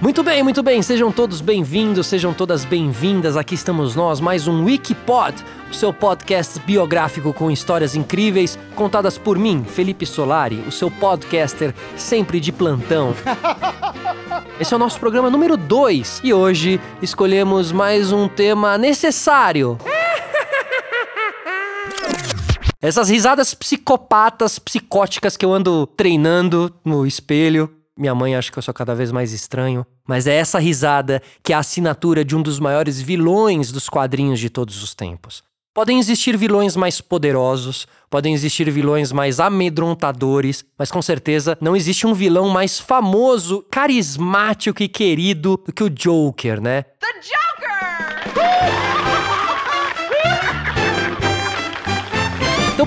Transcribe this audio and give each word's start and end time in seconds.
Muito 0.00 0.22
bem, 0.22 0.42
muito 0.42 0.62
bem. 0.62 0.80
Sejam 0.80 1.12
todos 1.12 1.42
bem-vindos, 1.42 2.06
sejam 2.06 2.32
todas 2.32 2.64
bem-vindas. 2.64 3.36
Aqui 3.36 3.54
estamos 3.54 3.94
nós, 3.94 4.18
mais 4.18 4.48
um 4.48 4.64
Wikipod, 4.64 5.34
o 5.70 5.74
seu 5.74 5.92
podcast 5.92 6.58
biográfico 6.60 7.34
com 7.34 7.50
histórias 7.50 7.94
incríveis, 7.94 8.58
contadas 8.74 9.18
por 9.18 9.38
mim, 9.38 9.62
Felipe 9.62 10.06
Solari, 10.06 10.64
o 10.66 10.72
seu 10.72 10.90
podcaster 10.90 11.74
sempre 11.98 12.40
de 12.40 12.50
plantão. 12.50 13.14
Esse 14.58 14.72
é 14.72 14.76
o 14.76 14.80
nosso 14.80 14.98
programa 14.98 15.28
número 15.28 15.58
2 15.58 16.22
e 16.24 16.32
hoje 16.32 16.80
escolhemos 17.02 17.70
mais 17.70 18.10
um 18.10 18.26
tema 18.26 18.78
necessário. 18.78 19.76
Essas 22.80 23.10
risadas 23.10 23.52
psicopatas, 23.52 24.58
psicóticas 24.58 25.36
que 25.36 25.44
eu 25.44 25.52
ando 25.52 25.86
treinando 25.86 26.74
no 26.82 27.06
espelho. 27.06 27.79
Minha 28.00 28.14
mãe 28.14 28.34
acha 28.34 28.50
que 28.50 28.56
eu 28.56 28.62
sou 28.62 28.72
cada 28.72 28.94
vez 28.94 29.12
mais 29.12 29.30
estranho. 29.30 29.84
Mas 30.08 30.26
é 30.26 30.34
essa 30.34 30.58
risada 30.58 31.20
que 31.44 31.52
é 31.52 31.56
a 31.56 31.58
assinatura 31.58 32.24
de 32.24 32.34
um 32.34 32.40
dos 32.40 32.58
maiores 32.58 32.98
vilões 32.98 33.70
dos 33.70 33.90
quadrinhos 33.90 34.40
de 34.40 34.48
todos 34.48 34.82
os 34.82 34.94
tempos. 34.94 35.42
Podem 35.74 35.98
existir 35.98 36.34
vilões 36.34 36.74
mais 36.76 37.02
poderosos, 37.02 37.86
podem 38.08 38.32
existir 38.32 38.70
vilões 38.70 39.12
mais 39.12 39.38
amedrontadores, 39.38 40.64
mas 40.78 40.90
com 40.90 41.02
certeza 41.02 41.58
não 41.60 41.76
existe 41.76 42.06
um 42.06 42.14
vilão 42.14 42.48
mais 42.48 42.80
famoso, 42.80 43.62
carismático 43.70 44.82
e 44.82 44.88
querido 44.88 45.60
do 45.66 45.70
que 45.70 45.84
o 45.84 45.90
Joker, 45.90 46.58
né? 46.58 46.84
The 46.98 47.12
Joker! 47.20 48.99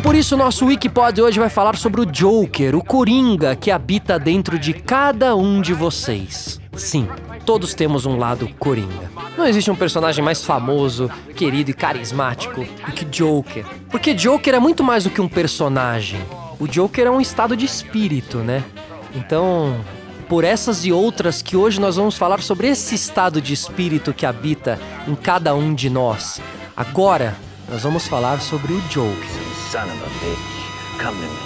Por 0.03 0.15
isso 0.15 0.35
nosso 0.35 0.65
Wikipod 0.65 1.21
hoje 1.21 1.39
vai 1.39 1.47
falar 1.47 1.77
sobre 1.77 2.01
o 2.01 2.05
Joker, 2.05 2.75
o 2.75 2.83
Coringa 2.83 3.55
que 3.55 3.71
habita 3.71 4.19
dentro 4.19 4.59
de 4.59 4.73
cada 4.73 5.33
um 5.33 5.61
de 5.61 5.73
vocês. 5.73 6.59
Sim, 6.75 7.07
todos 7.45 7.73
temos 7.73 8.05
um 8.05 8.17
lado 8.17 8.49
Coringa. 8.59 9.09
Não 9.37 9.47
existe 9.47 9.71
um 9.71 9.75
personagem 9.75 10.23
mais 10.23 10.43
famoso, 10.43 11.09
querido 11.37 11.71
e 11.71 11.73
carismático 11.73 12.65
do 12.85 12.91
que 12.91 13.05
Joker. 13.05 13.65
Porque 13.89 14.13
Joker 14.13 14.55
é 14.55 14.59
muito 14.59 14.83
mais 14.83 15.05
do 15.05 15.09
que 15.09 15.21
um 15.21 15.29
personagem. 15.29 16.19
O 16.59 16.67
Joker 16.67 17.07
é 17.07 17.11
um 17.11 17.21
estado 17.21 17.55
de 17.55 17.65
espírito, 17.65 18.39
né? 18.39 18.61
Então, 19.15 19.79
por 20.27 20.43
essas 20.43 20.83
e 20.83 20.91
outras 20.91 21.41
que 21.41 21.55
hoje 21.55 21.79
nós 21.79 21.95
vamos 21.95 22.17
falar 22.17 22.41
sobre 22.41 22.67
esse 22.67 22.93
estado 22.93 23.41
de 23.41 23.53
espírito 23.53 24.13
que 24.13 24.25
habita 24.25 24.77
em 25.07 25.15
cada 25.15 25.55
um 25.55 25.73
de 25.73 25.89
nós. 25.89 26.41
Agora, 26.75 27.37
nós 27.69 27.83
vamos 27.83 28.05
falar 28.05 28.41
sobre 28.41 28.73
o 28.73 28.81
Joker 28.89 29.42
son 29.73 29.85
of 29.85 30.03
a 30.03 30.09
bitch. 30.21 30.37
Come 31.01 31.17
to 31.17 31.25
me. 31.25 31.39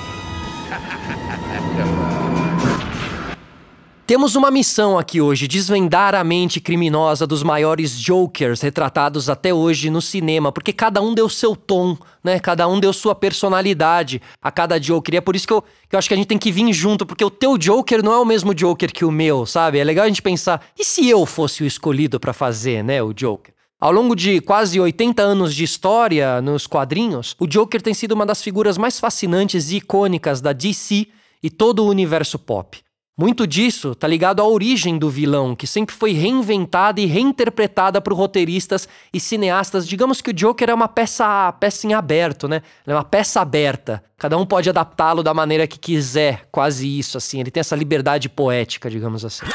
Temos 4.05 4.35
uma 4.35 4.51
missão 4.51 4.99
aqui 4.99 5.21
hoje: 5.21 5.47
desvendar 5.47 6.13
a 6.13 6.25
mente 6.25 6.59
criminosa 6.59 7.25
dos 7.25 7.41
maiores 7.41 7.91
Jokers 7.91 8.59
retratados 8.59 9.29
até 9.29 9.53
hoje 9.53 9.89
no 9.89 10.01
cinema, 10.01 10.51
porque 10.51 10.73
cada 10.73 11.01
um 11.01 11.13
deu 11.13 11.29
seu 11.29 11.55
tom, 11.55 11.97
né? 12.21 12.37
Cada 12.37 12.67
um 12.67 12.81
deu 12.81 12.91
sua 12.91 13.15
personalidade 13.15 14.21
a 14.41 14.51
cada 14.51 14.77
Joker. 14.77 15.15
E 15.15 15.17
é 15.17 15.21
por 15.21 15.33
isso 15.33 15.47
que 15.47 15.53
eu, 15.53 15.61
que 15.61 15.95
eu 15.95 15.97
acho 15.97 16.09
que 16.09 16.13
a 16.13 16.17
gente 16.17 16.27
tem 16.27 16.37
que 16.37 16.51
vir 16.51 16.73
junto, 16.73 17.05
porque 17.05 17.23
o 17.23 17.29
teu 17.29 17.57
Joker 17.57 18.03
não 18.03 18.11
é 18.11 18.19
o 18.19 18.25
mesmo 18.25 18.53
Joker 18.53 18.91
que 18.91 19.05
o 19.05 19.11
meu, 19.11 19.45
sabe? 19.45 19.79
É 19.79 19.85
legal 19.85 20.03
a 20.03 20.09
gente 20.09 20.21
pensar: 20.21 20.61
e 20.77 20.83
se 20.83 21.07
eu 21.07 21.25
fosse 21.25 21.63
o 21.63 21.65
escolhido 21.65 22.19
para 22.19 22.33
fazer, 22.33 22.83
né, 22.83 23.01
o 23.01 23.13
Joker? 23.13 23.56
Ao 23.79 23.91
longo 23.91 24.15
de 24.15 24.41
quase 24.41 24.79
80 24.79 25.21
anos 25.21 25.53
de 25.53 25.63
história 25.63 26.41
nos 26.41 26.65
quadrinhos, 26.65 27.35
o 27.39 27.45
Joker 27.45 27.79
tem 27.79 27.93
sido 27.93 28.13
uma 28.13 28.25
das 28.25 28.41
figuras 28.41 28.75
mais 28.75 28.99
fascinantes 28.99 29.69
e 29.69 29.77
icônicas 29.77 30.41
da 30.41 30.51
DC 30.51 31.05
e 31.43 31.49
todo 31.51 31.83
o 31.83 31.87
universo 31.87 32.39
pop. 32.39 32.79
Muito 33.15 33.45
disso 33.45 33.91
está 33.91 34.07
ligado 34.07 34.41
à 34.41 34.47
origem 34.47 34.97
do 34.97 35.11
vilão, 35.11 35.55
que 35.55 35.67
sempre 35.67 35.93
foi 35.93 36.11
reinventada 36.11 36.99
e 36.99 37.05
reinterpretada 37.05 38.01
por 38.01 38.13
roteiristas 38.13 38.89
e 39.13 39.19
cineastas. 39.19 39.87
Digamos 39.87 40.21
que 40.21 40.31
o 40.31 40.33
Joker 40.33 40.71
é 40.71 40.73
uma 40.73 40.87
peça, 40.87 41.51
peça 41.59 41.85
em 41.85 41.93
aberto, 41.93 42.47
né? 42.47 42.63
Ele 42.83 42.93
é 42.93 42.97
uma 42.97 43.03
peça 43.03 43.41
aberta. 43.41 44.03
Cada 44.17 44.39
um 44.39 44.45
pode 44.45 44.71
adaptá-lo 44.71 45.21
da 45.21 45.35
maneira 45.35 45.67
que 45.67 45.77
quiser, 45.77 46.47
quase 46.51 46.97
isso, 46.97 47.15
assim. 47.15 47.41
Ele 47.41 47.51
tem 47.51 47.61
essa 47.61 47.75
liberdade 47.75 48.27
poética, 48.27 48.89
digamos 48.89 49.23
assim. 49.23 49.45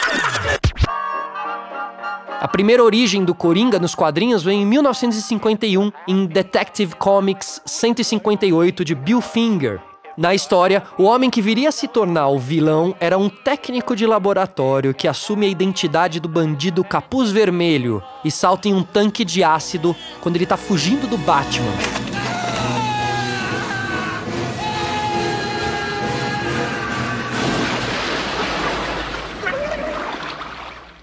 A 2.42 2.48
primeira 2.48 2.82
origem 2.82 3.24
do 3.24 3.36
Coringa 3.36 3.78
nos 3.78 3.94
quadrinhos 3.94 4.42
vem 4.42 4.62
em 4.62 4.66
1951, 4.66 5.92
em 6.08 6.26
Detective 6.26 6.96
Comics 6.96 7.62
158 7.64 8.84
de 8.84 8.96
Bill 8.96 9.20
Finger. 9.20 9.80
Na 10.18 10.34
história, 10.34 10.82
o 10.98 11.04
homem 11.04 11.30
que 11.30 11.40
viria 11.40 11.68
a 11.68 11.72
se 11.72 11.86
tornar 11.86 12.26
o 12.30 12.40
vilão 12.40 12.96
era 12.98 13.16
um 13.16 13.28
técnico 13.28 13.94
de 13.94 14.08
laboratório 14.08 14.92
que 14.92 15.06
assume 15.06 15.46
a 15.46 15.50
identidade 15.50 16.18
do 16.18 16.28
bandido 16.28 16.82
Capuz 16.82 17.30
Vermelho 17.30 18.02
e 18.24 18.30
salta 18.32 18.66
em 18.66 18.74
um 18.74 18.82
tanque 18.82 19.24
de 19.24 19.44
ácido 19.44 19.94
quando 20.20 20.34
ele 20.34 20.44
está 20.44 20.56
fugindo 20.56 21.06
do 21.06 21.16
Batman. 21.18 21.70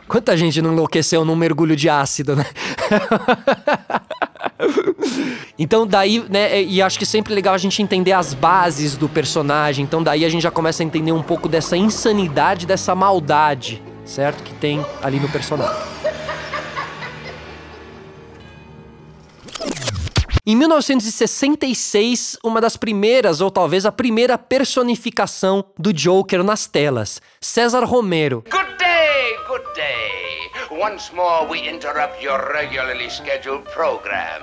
Quanta 0.10 0.36
gente 0.36 0.60
não 0.60 0.74
enlouqueceu 0.74 1.24
num 1.24 1.36
mergulho 1.36 1.76
de 1.76 1.88
ácido, 1.88 2.36
né? 2.36 2.44
então 5.58 5.86
daí, 5.86 6.26
né, 6.28 6.64
e 6.64 6.82
acho 6.82 6.98
que 6.98 7.06
sempre 7.06 7.32
é 7.32 7.36
legal 7.36 7.54
a 7.54 7.60
gente 7.60 7.84
entender 7.84 8.14
as 8.14 8.34
bases 8.34 8.98
do 8.98 9.08
personagem. 9.08 9.86
Então 9.86 10.02
daí 10.02 10.26
a 10.26 10.30
gente 10.30 10.42
já 10.42 10.50
começa 10.50 10.82
a 10.82 10.86
entender 10.86 11.12
um 11.12 11.22
pouco 11.22 11.48
dessa 11.48 11.78
insanidade, 11.78 12.66
dessa 12.66 12.96
maldade, 12.96 13.84
certo? 14.04 14.42
Que 14.42 14.54
tem 14.56 14.84
ali 15.04 15.20
no 15.20 15.30
personagem. 15.30 15.78
Em 20.50 20.56
1966, 20.56 22.40
uma 22.44 22.60
das 22.60 22.76
primeiras, 22.76 23.40
ou 23.40 23.52
talvez 23.52 23.86
a 23.86 23.92
primeira 23.92 24.36
personificação 24.36 25.64
do 25.78 25.94
Joker 25.94 26.44
nas 26.44 26.66
telas, 26.66 27.22
César 27.40 27.84
Romero. 27.86 28.44
Good 28.50 28.78
day, 28.80 29.38
good 29.48 29.64
day. 29.76 30.50
Once 30.72 31.14
more 31.14 31.46
we 31.48 31.70
interrupt 31.70 32.26
your 32.26 32.40
regularly 32.52 33.12
scheduled 33.12 33.64
program. 33.72 34.42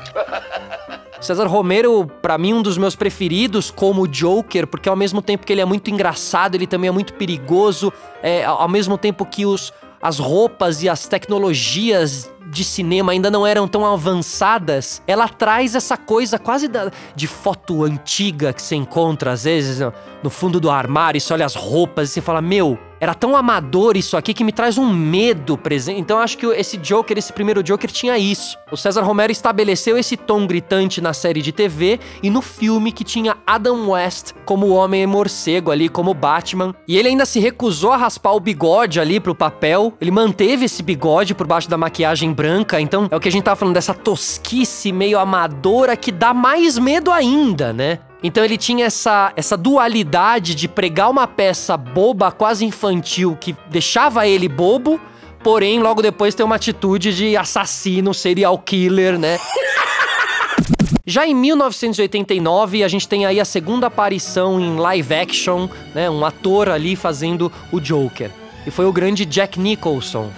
César 1.21 1.49
Romero, 1.49 2.07
para 2.23 2.39
mim, 2.39 2.55
um 2.55 2.63
dos 2.63 2.79
meus 2.79 2.95
preferidos 2.95 3.73
como 3.73 4.07
Joker, 4.07 4.69
porque 4.69 4.89
ao 4.89 4.95
mesmo 4.95 5.21
tempo 5.21 5.45
que 5.45 5.53
ele 5.53 5.61
é 5.61 5.65
muito 5.65 5.91
engraçado, 5.91 6.55
ele 6.55 6.69
também 6.69 6.87
é 6.87 6.93
muito 6.93 7.15
perigoso, 7.15 7.93
é, 8.23 8.45
ao 8.45 8.69
mesmo 8.69 8.97
tempo 8.97 9.27
que 9.27 9.45
os, 9.45 9.73
as 10.01 10.21
roupas 10.21 10.85
e 10.85 10.89
as 10.89 11.09
tecnologias 11.09 12.31
de 12.47 12.65
cinema 12.65 13.13
ainda 13.13 13.31
não 13.31 13.47
eram 13.47 13.67
tão 13.67 13.85
avançadas, 13.85 15.03
ela 15.07 15.29
traz 15.29 15.75
essa 15.75 15.97
coisa 15.97 16.39
quase 16.39 16.69
da, 16.69 16.91
de 17.15 17.27
foto 17.27 17.85
antiga 17.85 18.53
que 18.53 18.63
você 18.63 18.77
encontra 18.77 19.33
às 19.33 19.45
vezes 19.45 19.81
no, 20.23 20.31
fundo 20.31 20.61
do 20.61 20.71
armário, 20.71 21.21
você 21.21 21.33
olha 21.33 21.47
as 21.47 21.55
roupas 21.55 22.11
e 22.11 22.13
você 22.15 22.21
fala: 22.21 22.41
Meu, 22.41 22.79
era 22.99 23.15
tão 23.15 23.37
amador 23.37 23.97
isso 23.97 24.17
aqui 24.17 24.33
que 24.33 24.45
me 24.45 24.53
traz 24.53 24.79
um 24.79 24.91
medo 24.91 25.57
presente. 25.59 26.01
Então 26.01 26.19
acho 26.19 26.39
que 26.39 26.47
esse 26.47 26.77
Joker, 26.77 27.19
esse 27.19 27.33
primeiro 27.33 27.63
Joker, 27.63 27.91
tinha 27.91 28.17
isso. 28.17 28.57
O 28.71 28.77
César 28.77 29.03
Romero 29.03 29.31
estabeleceu 29.31 29.99
esse 29.99 30.17
tom 30.17 30.47
gritante 30.47 31.01
na 31.01 31.13
série 31.13 31.43
de 31.43 31.53
TV 31.53 32.01
e 32.23 32.31
no 32.31 32.41
filme 32.41 32.93
que 32.93 33.05
tinha 33.05 33.37
Adam 33.47 33.91
West 33.91 34.33
como 34.45 34.69
Homem 34.69 35.07
Morcego 35.07 35.71
ali, 35.71 35.89
como 35.89 36.15
Batman. 36.15 36.75
E 36.89 36.97
ele 36.97 37.09
ainda 37.09 37.27
se 37.27 37.39
recusou 37.39 37.93
a 37.93 37.97
raspar 37.97 38.33
o 38.33 38.41
bigode 38.41 38.99
ali 38.99 39.21
pro 39.21 39.35
papel. 39.35 39.93
Ele 40.01 40.11
manteve 40.11 40.65
esse 40.65 40.83
bigode 40.83 41.35
por 41.35 41.47
baixo 41.47 41.69
da 41.69 41.77
maquiagem 41.77 42.33
branca. 42.37 42.79
Então 42.79 43.09
é 43.11 43.17
o 43.17 43.21
que 43.21 43.29
a 43.29 43.33
gente 43.33 43.45
tava 43.45 43.57
falando 43.57 43.75
dessa 43.75 43.95
tosquice 43.95 44.93
meio 44.93 45.19
amadora 45.19 45.97
que 45.97 46.13
dá 46.13 46.35
mais 46.35 46.79
medo 46.79 47.11
ainda, 47.11 47.73
né? 47.73 47.99
Então 48.23 48.45
ele 48.45 48.59
tinha 48.59 48.87
essa, 48.87 49.33
essa 49.37 49.57
dualidade 49.57 50.55
de 50.55 50.69
pregar 50.69 51.11
uma 51.11 51.27
peça 51.27 51.77
boba, 51.77 52.31
quase 52.31 52.65
infantil, 52.65 53.37
que 53.41 53.57
deixava 53.71 54.27
ele 54.27 54.49
bobo, 54.49 55.01
porém 55.43 55.81
logo 55.81 56.03
depois 56.03 56.35
ter 56.35 56.43
uma 56.43 56.57
atitude 56.57 57.15
de 57.15 57.37
assassino, 57.37 58.13
serial 58.13 58.59
killer, 58.59 59.19
né? 59.19 59.39
Já 61.09 61.25
em 61.25 61.35
1989, 61.35 62.83
a 62.83 62.89
gente 62.89 63.07
tem 63.07 63.27
aí 63.27 63.39
a 63.39 63.45
segunda 63.45 63.87
aparição 63.87 64.59
em 64.59 64.77
live 64.77 65.15
action, 65.15 65.69
né? 65.95 66.11
Um 66.11 66.25
ator 66.25 66.69
ali 66.69 66.97
fazendo 66.97 67.51
o 67.71 67.79
Joker. 67.79 68.31
E 68.67 68.73
foi 68.73 68.87
o 68.87 68.93
grande 68.93 69.25
Jack 69.25 69.61
Nicholson. 69.61 70.33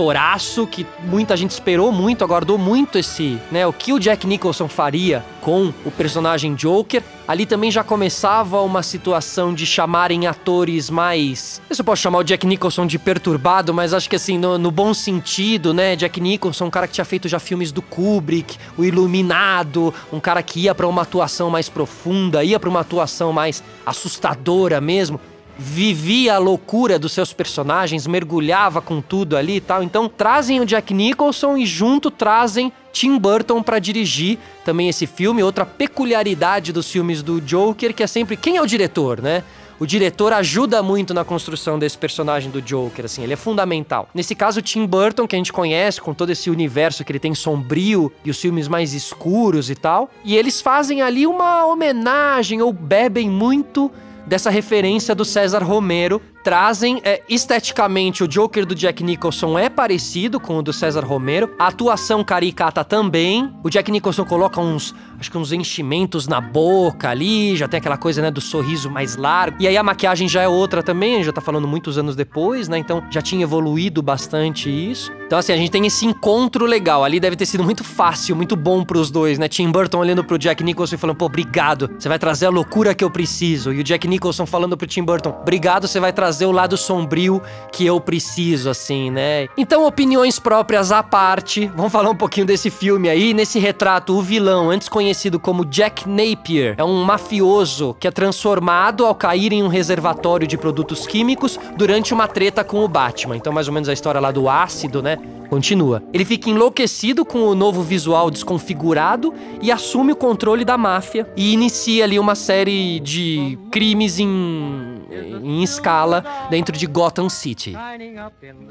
Atoraço 0.00 0.66
que 0.66 0.86
muita 1.04 1.36
gente 1.36 1.50
esperou 1.50 1.92
muito, 1.92 2.24
aguardou 2.24 2.56
muito 2.56 2.98
esse, 2.98 3.38
né, 3.52 3.66
o 3.66 3.72
que 3.72 3.92
o 3.92 3.98
Jack 3.98 4.26
Nicholson 4.26 4.66
faria 4.66 5.22
com 5.42 5.72
o 5.84 5.90
personagem 5.90 6.54
Joker. 6.54 7.02
Ali 7.28 7.44
também 7.44 7.70
já 7.70 7.84
começava 7.84 8.60
uma 8.62 8.82
situação 8.82 9.52
de 9.52 9.66
chamarem 9.66 10.26
atores 10.26 10.88
mais. 10.88 11.60
Eu 11.68 11.84
posso 11.84 12.02
chamar 12.02 12.18
o 12.18 12.24
Jack 12.24 12.46
Nicholson 12.46 12.86
de 12.86 12.98
perturbado, 12.98 13.74
mas 13.74 13.92
acho 13.92 14.08
que 14.08 14.16
assim, 14.16 14.38
no, 14.38 14.58
no, 14.58 14.70
bom 14.70 14.92
sentido, 14.94 15.72
né? 15.72 15.94
Jack 15.94 16.18
Nicholson, 16.18 16.64
um 16.64 16.70
cara 16.70 16.88
que 16.88 16.94
tinha 16.94 17.04
feito 17.04 17.28
já 17.28 17.38
filmes 17.38 17.70
do 17.70 17.82
Kubrick, 17.82 18.56
o 18.76 18.84
Iluminado, 18.84 19.94
um 20.12 20.18
cara 20.18 20.42
que 20.42 20.60
ia 20.60 20.74
para 20.74 20.88
uma 20.88 21.02
atuação 21.02 21.50
mais 21.50 21.68
profunda, 21.68 22.42
ia 22.42 22.58
para 22.58 22.68
uma 22.68 22.80
atuação 22.80 23.32
mais 23.32 23.62
assustadora 23.86 24.80
mesmo 24.80 25.20
vivia 25.60 26.36
a 26.36 26.38
loucura 26.38 26.98
dos 26.98 27.12
seus 27.12 27.34
personagens, 27.34 28.06
mergulhava 28.06 28.80
com 28.80 29.02
tudo 29.02 29.36
ali 29.36 29.56
e 29.56 29.60
tal. 29.60 29.82
Então 29.82 30.08
trazem 30.08 30.58
o 30.58 30.64
Jack 30.64 30.94
Nicholson 30.94 31.56
e 31.58 31.66
junto 31.66 32.10
trazem 32.10 32.72
Tim 32.92 33.18
Burton 33.18 33.62
para 33.62 33.78
dirigir 33.78 34.38
também 34.64 34.88
esse 34.88 35.06
filme. 35.06 35.42
Outra 35.42 35.66
peculiaridade 35.66 36.72
dos 36.72 36.90
filmes 36.90 37.22
do 37.22 37.40
Joker 37.42 37.94
que 37.94 38.02
é 38.02 38.06
sempre 38.06 38.36
quem 38.36 38.56
é 38.56 38.62
o 38.62 38.66
diretor, 38.66 39.20
né? 39.20 39.44
O 39.78 39.86
diretor 39.86 40.32
ajuda 40.34 40.82
muito 40.82 41.14
na 41.14 41.24
construção 41.24 41.78
desse 41.78 41.96
personagem 41.96 42.50
do 42.50 42.60
Joker, 42.60 43.06
assim, 43.06 43.22
ele 43.22 43.32
é 43.32 43.36
fundamental. 43.36 44.10
Nesse 44.14 44.34
caso, 44.34 44.60
Tim 44.60 44.84
Burton, 44.84 45.26
que 45.26 45.34
a 45.34 45.38
gente 45.38 45.54
conhece 45.54 46.02
com 46.02 46.12
todo 46.12 46.28
esse 46.28 46.50
universo 46.50 47.02
que 47.02 47.10
ele 47.10 47.18
tem 47.18 47.34
sombrio 47.34 48.12
e 48.22 48.30
os 48.30 48.38
filmes 48.38 48.68
mais 48.68 48.92
escuros 48.92 49.70
e 49.70 49.74
tal, 49.74 50.10
e 50.22 50.36
eles 50.36 50.60
fazem 50.60 51.00
ali 51.00 51.26
uma 51.26 51.64
homenagem 51.64 52.60
ou 52.60 52.74
bebem 52.74 53.30
muito 53.30 53.90
dessa 54.26 54.50
referência 54.50 55.14
do 55.14 55.24
César 55.24 55.62
Romero 55.62 56.20
trazem 56.42 57.00
é, 57.04 57.22
esteticamente 57.28 58.24
o 58.24 58.28
Joker 58.28 58.64
do 58.64 58.74
Jack 58.74 59.02
Nicholson 59.02 59.58
é 59.58 59.68
parecido 59.68 60.40
com 60.40 60.58
o 60.58 60.62
do 60.62 60.72
César 60.72 61.04
Romero, 61.04 61.50
a 61.58 61.68
atuação 61.68 62.24
caricata 62.24 62.84
também. 62.84 63.52
O 63.62 63.70
Jack 63.70 63.90
Nicholson 63.90 64.24
coloca 64.24 64.60
uns, 64.60 64.94
acho 65.18 65.30
que 65.30 65.38
uns 65.38 65.52
enchimentos 65.52 66.26
na 66.26 66.40
boca 66.40 67.08
ali, 67.08 67.56
já 67.56 67.68
tem 67.68 67.78
aquela 67.78 67.96
coisa, 67.96 68.22
né, 68.22 68.30
do 68.30 68.40
sorriso 68.40 68.90
mais 68.90 69.16
largo. 69.16 69.56
E 69.60 69.68
aí 69.68 69.76
a 69.76 69.82
maquiagem 69.82 70.28
já 70.28 70.42
é 70.42 70.48
outra 70.48 70.82
também, 70.82 71.22
já 71.22 71.32
tá 71.32 71.40
falando 71.40 71.68
muitos 71.68 71.98
anos 71.98 72.16
depois, 72.16 72.68
né? 72.68 72.78
Então 72.78 73.02
já 73.10 73.20
tinha 73.20 73.42
evoluído 73.42 74.02
bastante 74.02 74.70
isso. 74.70 75.12
Então 75.26 75.38
assim, 75.38 75.52
a 75.52 75.56
gente 75.56 75.70
tem 75.70 75.86
esse 75.86 76.06
encontro 76.06 76.64
legal. 76.64 77.04
Ali 77.04 77.20
deve 77.20 77.36
ter 77.36 77.46
sido 77.46 77.62
muito 77.62 77.84
fácil, 77.84 78.34
muito 78.34 78.56
bom 78.56 78.84
pros 78.84 79.10
dois, 79.10 79.38
né? 79.38 79.48
Tim 79.48 79.70
Burton 79.70 79.98
olhando 79.98 80.24
pro 80.24 80.38
Jack 80.38 80.64
Nicholson 80.64 80.94
e 80.94 80.98
falando: 80.98 81.16
"Pô, 81.16 81.26
obrigado. 81.26 81.90
Você 81.98 82.08
vai 82.08 82.18
trazer 82.18 82.46
a 82.46 82.50
loucura 82.50 82.94
que 82.94 83.04
eu 83.04 83.10
preciso". 83.10 83.72
E 83.72 83.80
o 83.80 83.84
Jack 83.84 84.08
Nicholson 84.08 84.46
falando 84.46 84.76
pro 84.76 84.86
Tim 84.86 85.02
Burton: 85.02 85.36
"Obrigado, 85.40 85.86
você 85.86 86.00
vai 86.00 86.12
trazer 86.12 86.29
trazer 86.30 86.46
o 86.46 86.52
lado 86.52 86.76
sombrio 86.76 87.42
que 87.72 87.84
eu 87.84 88.00
preciso, 88.00 88.70
assim, 88.70 89.10
né? 89.10 89.48
Então, 89.56 89.84
opiniões 89.84 90.38
próprias 90.38 90.92
à 90.92 91.02
parte, 91.02 91.66
vamos 91.74 91.90
falar 91.90 92.08
um 92.08 92.14
pouquinho 92.14 92.46
desse 92.46 92.70
filme 92.70 93.08
aí. 93.08 93.34
Nesse 93.34 93.58
retrato, 93.58 94.16
o 94.16 94.22
vilão, 94.22 94.70
antes 94.70 94.88
conhecido 94.88 95.40
como 95.40 95.64
Jack 95.64 96.08
Napier, 96.08 96.76
é 96.78 96.84
um 96.84 97.02
mafioso 97.02 97.96
que 97.98 98.06
é 98.06 98.12
transformado 98.12 99.04
ao 99.04 99.12
cair 99.12 99.52
em 99.52 99.64
um 99.64 99.68
reservatório 99.68 100.46
de 100.46 100.56
produtos 100.56 101.04
químicos 101.04 101.58
durante 101.76 102.14
uma 102.14 102.28
treta 102.28 102.62
com 102.62 102.84
o 102.84 102.88
Batman. 102.88 103.36
Então, 103.36 103.52
mais 103.52 103.66
ou 103.66 103.74
menos 103.74 103.88
a 103.88 103.92
história 103.92 104.20
lá 104.20 104.30
do 104.30 104.48
ácido, 104.48 105.02
né? 105.02 105.18
Continua. 105.50 106.00
Ele 106.12 106.24
fica 106.24 106.48
enlouquecido 106.48 107.24
com 107.24 107.40
o 107.40 107.56
novo 107.56 107.82
visual 107.82 108.30
desconfigurado 108.30 109.34
e 109.60 109.72
assume 109.72 110.12
o 110.12 110.16
controle 110.16 110.64
da 110.64 110.78
máfia 110.78 111.26
e 111.36 111.52
inicia 111.52 112.04
ali 112.04 112.20
uma 112.20 112.36
série 112.36 113.00
de 113.00 113.58
crimes 113.70 114.20
em 114.20 115.00
em 115.42 115.62
escala 115.62 116.24
dentro 116.48 116.76
de 116.76 116.86
Gotham 116.86 117.28
City. 117.28 117.74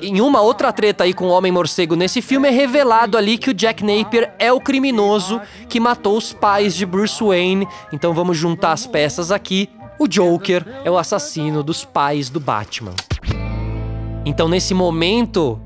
Em 0.01 0.21
uma 0.21 0.41
outra 0.41 0.71
treta 0.71 1.03
aí 1.03 1.13
com 1.13 1.25
o 1.25 1.31
Homem-Morcego 1.31 1.95
nesse 1.95 2.21
filme 2.21 2.47
é 2.47 2.51
revelado 2.51 3.17
ali 3.17 3.37
que 3.37 3.49
o 3.49 3.53
Jack 3.53 3.83
Napier 3.83 4.33
é 4.39 4.51
o 4.53 4.61
criminoso 4.61 5.41
que 5.67 5.79
matou 5.79 6.17
os 6.17 6.31
pais 6.31 6.73
de 6.75 6.85
Bruce 6.85 7.21
Wayne. 7.21 7.67
Então 7.91 8.13
vamos 8.13 8.37
juntar 8.37 8.71
as 8.71 8.87
peças 8.87 9.31
aqui. 9.31 9.69
O 9.99 10.07
Joker 10.07 10.65
é 10.85 10.89
o 10.89 10.97
assassino 10.97 11.61
dos 11.61 11.83
pais 11.83 12.29
do 12.29 12.39
Batman. 12.39 12.93
Então 14.25 14.47
nesse 14.47 14.73
momento 14.73 15.59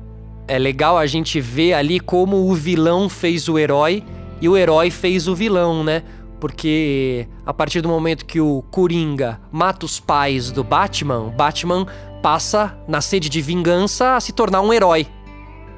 é 0.46 0.58
legal 0.58 0.98
a 0.98 1.06
gente 1.06 1.40
ver 1.40 1.74
ali 1.74 2.00
como 2.00 2.48
o 2.50 2.54
vilão 2.54 3.08
fez 3.08 3.48
o 3.48 3.58
herói 3.58 4.04
e 4.40 4.48
o 4.48 4.56
herói 4.56 4.90
fez 4.90 5.28
o 5.28 5.34
vilão, 5.34 5.82
né? 5.82 6.02
porque 6.44 7.26
a 7.46 7.54
partir 7.54 7.80
do 7.80 7.88
momento 7.88 8.26
que 8.26 8.38
o 8.38 8.62
Coringa 8.70 9.40
mata 9.50 9.86
os 9.86 9.98
pais 9.98 10.50
do 10.50 10.62
Batman, 10.62 11.32
Batman 11.34 11.86
passa, 12.22 12.76
na 12.86 13.00
sede 13.00 13.30
de 13.30 13.40
vingança, 13.40 14.14
a 14.14 14.20
se 14.20 14.30
tornar 14.30 14.60
um 14.60 14.70
herói. 14.70 15.06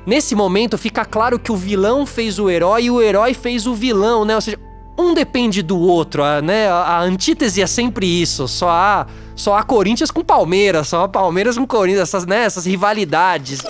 Nesse 0.04 0.34
momento 0.34 0.76
fica 0.76 1.04
claro 1.04 1.38
que 1.38 1.52
o 1.52 1.56
vilão 1.56 2.04
fez 2.04 2.40
o 2.40 2.50
herói 2.50 2.86
e 2.86 2.90
o 2.90 3.00
herói 3.00 3.32
fez 3.32 3.64
o 3.64 3.74
vilão, 3.74 4.24
né? 4.24 4.34
Ou 4.34 4.40
seja, 4.40 4.58
um 4.98 5.14
depende 5.14 5.62
do 5.62 5.78
outro, 5.78 6.24
né? 6.42 6.68
A 6.68 7.00
antítese 7.00 7.62
é 7.62 7.66
sempre 7.68 8.04
isso. 8.20 8.48
Só 8.48 8.68
há, 8.68 9.06
só 9.36 9.56
há 9.56 9.62
Corinthians 9.62 10.10
com 10.10 10.24
Palmeiras, 10.24 10.88
só 10.88 11.04
há 11.04 11.08
Palmeiras 11.08 11.56
com 11.56 11.64
Corinthians, 11.64 12.02
essas, 12.02 12.26
né? 12.26 12.42
essas 12.42 12.66
rivalidades. 12.66 13.62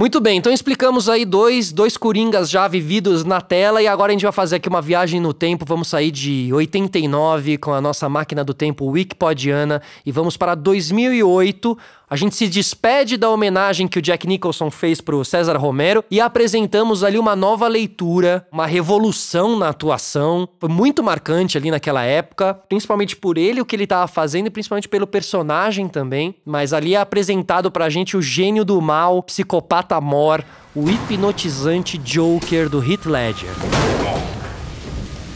Muito 0.00 0.18
bem, 0.18 0.38
então 0.38 0.50
explicamos 0.50 1.10
aí 1.10 1.26
dois, 1.26 1.70
dois 1.72 1.94
coringas 1.98 2.48
já 2.48 2.66
vividos 2.66 3.22
na 3.22 3.38
tela 3.38 3.82
e 3.82 3.86
agora 3.86 4.10
a 4.10 4.14
gente 4.14 4.22
vai 4.22 4.32
fazer 4.32 4.56
aqui 4.56 4.66
uma 4.66 4.80
viagem 4.80 5.20
no 5.20 5.34
tempo. 5.34 5.66
Vamos 5.66 5.88
sair 5.88 6.10
de 6.10 6.50
89 6.54 7.58
com 7.58 7.70
a 7.70 7.82
nossa 7.82 8.08
máquina 8.08 8.42
do 8.42 8.54
tempo 8.54 8.86
Wikipodiana 8.86 9.82
e 10.06 10.10
vamos 10.10 10.38
para 10.38 10.54
2008, 10.54 11.76
a 12.10 12.16
gente 12.16 12.34
se 12.34 12.48
despede 12.48 13.16
da 13.16 13.30
homenagem 13.30 13.86
que 13.86 14.00
o 14.00 14.02
Jack 14.02 14.26
Nicholson 14.26 14.68
fez 14.68 15.00
pro 15.00 15.24
César 15.24 15.56
Romero 15.56 16.04
e 16.10 16.20
apresentamos 16.20 17.04
ali 17.04 17.16
uma 17.16 17.36
nova 17.36 17.68
leitura, 17.68 18.44
uma 18.50 18.66
revolução 18.66 19.56
na 19.56 19.68
atuação. 19.68 20.48
Foi 20.58 20.68
muito 20.68 21.04
marcante 21.04 21.56
ali 21.56 21.70
naquela 21.70 22.02
época, 22.02 22.54
principalmente 22.68 23.14
por 23.14 23.38
ele, 23.38 23.60
o 23.60 23.64
que 23.64 23.76
ele 23.76 23.84
estava 23.84 24.08
fazendo 24.08 24.48
e 24.48 24.50
principalmente 24.50 24.88
pelo 24.88 25.06
personagem 25.06 25.86
também. 25.86 26.34
Mas 26.44 26.72
ali 26.72 26.96
é 26.96 26.98
apresentado 26.98 27.70
pra 27.70 27.88
gente 27.88 28.16
o 28.16 28.22
gênio 28.22 28.64
do 28.64 28.80
mal, 28.80 29.22
psicopata 29.22 30.00
mor, 30.00 30.44
o 30.74 30.90
hipnotizante 30.90 31.96
Joker 31.96 32.68
do 32.68 32.82
Heath 32.82 33.06
Ledger. 33.06 33.50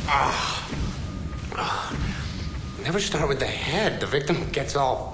Ah. 0.08 0.60
Ah. 1.56 1.92
Never 2.82 3.00
start 3.00 3.28
with 3.28 3.38
the 3.38 3.46
head. 3.46 4.00
The 4.00 4.06
victim 4.06 4.34
gets 4.52 4.74
all 4.74 5.13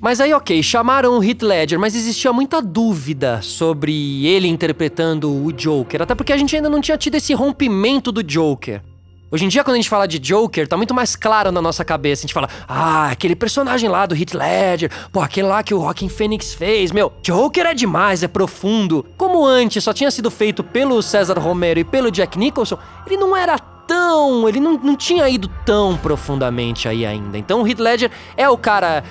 Mas 0.00 0.20
aí, 0.20 0.34
ok, 0.34 0.60
chamaram 0.62 1.16
o 1.16 1.22
Heath 1.22 1.42
Ledger, 1.42 1.78
mas 1.78 1.94
existia 1.94 2.32
muita 2.32 2.60
dúvida 2.60 3.40
sobre 3.40 4.26
ele 4.26 4.48
interpretando 4.48 5.32
o 5.32 5.52
Joker, 5.52 6.02
até 6.02 6.14
porque 6.14 6.32
a 6.32 6.36
gente 6.36 6.56
ainda 6.56 6.68
não 6.68 6.80
tinha 6.80 6.98
tido 6.98 7.14
esse 7.14 7.32
rompimento 7.34 8.10
do 8.10 8.22
Joker. 8.22 8.82
Hoje 9.30 9.46
em 9.46 9.48
dia, 9.48 9.64
quando 9.64 9.76
a 9.76 9.78
gente 9.78 9.88
fala 9.88 10.06
de 10.06 10.18
Joker, 10.18 10.68
tá 10.68 10.76
muito 10.76 10.92
mais 10.92 11.16
claro 11.16 11.50
na 11.50 11.62
nossa 11.62 11.82
cabeça. 11.82 12.20
A 12.20 12.24
gente 12.24 12.34
fala, 12.34 12.50
ah, 12.68 13.10
aquele 13.12 13.34
personagem 13.34 13.88
lá 13.88 14.04
do 14.04 14.14
Heath 14.14 14.34
Ledger, 14.34 14.90
pô, 15.10 15.20
aquele 15.22 15.46
lá 15.48 15.62
que 15.62 15.72
o 15.72 15.80
Joaquin 15.80 16.10
Phoenix 16.10 16.52
fez, 16.52 16.92
meu, 16.92 17.10
Joker 17.22 17.64
é 17.64 17.72
demais, 17.72 18.22
é 18.22 18.28
profundo. 18.28 19.06
Como 19.16 19.42
antes 19.42 19.82
só 19.82 19.94
tinha 19.94 20.10
sido 20.10 20.30
feito 20.30 20.62
pelo 20.62 21.00
César 21.00 21.38
Romero 21.38 21.80
e 21.80 21.84
pelo 21.84 22.10
Jack 22.10 22.38
Nicholson, 22.38 22.76
ele 23.06 23.16
não 23.16 23.34
era 23.34 23.58
tão. 23.92 24.48
Ele 24.48 24.58
não, 24.58 24.78
não 24.78 24.96
tinha 24.96 25.28
ido 25.28 25.48
tão 25.66 25.98
profundamente 25.98 26.88
aí 26.88 27.04
ainda. 27.04 27.36
Então 27.36 27.62
o 27.62 27.68
Heath 27.68 27.78
Ledger 27.78 28.10
é 28.36 28.48
o 28.48 28.56
cara. 28.56 29.04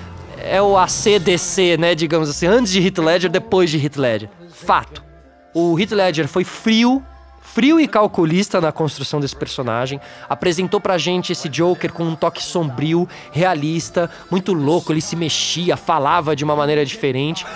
É 0.44 0.60
o 0.60 0.76
ACDC, 0.76 1.76
né? 1.78 1.94
Digamos 1.94 2.28
assim, 2.28 2.46
antes 2.46 2.72
de 2.72 2.84
Heath 2.84 2.98
Ledger, 2.98 3.30
depois 3.30 3.70
de 3.70 3.78
Heath 3.78 3.96
Ledger. 3.96 4.28
Fato. 4.52 5.04
O 5.54 5.78
Heath 5.78 5.92
Ledger 5.92 6.26
foi 6.26 6.42
frio, 6.42 7.00
frio 7.40 7.78
e 7.78 7.86
calculista 7.86 8.60
na 8.60 8.72
construção 8.72 9.20
desse 9.20 9.36
personagem. 9.36 10.00
Apresentou 10.28 10.80
pra 10.80 10.98
gente 10.98 11.30
esse 11.30 11.48
Joker 11.48 11.92
com 11.92 12.02
um 12.02 12.16
toque 12.16 12.42
sombrio, 12.42 13.08
realista, 13.30 14.10
muito 14.28 14.52
louco. 14.52 14.92
Ele 14.92 15.00
se 15.00 15.14
mexia, 15.14 15.76
falava 15.76 16.34
de 16.34 16.42
uma 16.42 16.56
maneira 16.56 16.84
diferente. 16.84 17.46